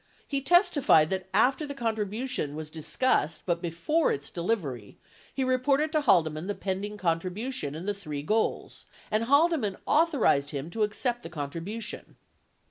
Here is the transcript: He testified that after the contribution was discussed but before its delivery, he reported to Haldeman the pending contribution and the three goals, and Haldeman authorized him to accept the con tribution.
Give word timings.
He 0.27 0.41
testified 0.41 1.11
that 1.11 1.27
after 1.31 1.63
the 1.63 1.75
contribution 1.75 2.55
was 2.55 2.71
discussed 2.71 3.43
but 3.45 3.61
before 3.61 4.11
its 4.11 4.31
delivery, 4.31 4.97
he 5.31 5.43
reported 5.43 5.91
to 5.91 6.01
Haldeman 6.01 6.47
the 6.47 6.55
pending 6.55 6.97
contribution 6.97 7.75
and 7.75 7.87
the 7.87 7.93
three 7.93 8.23
goals, 8.23 8.87
and 9.11 9.25
Haldeman 9.25 9.77
authorized 9.85 10.49
him 10.49 10.71
to 10.71 10.81
accept 10.81 11.21
the 11.21 11.29
con 11.29 11.51
tribution. 11.51 12.15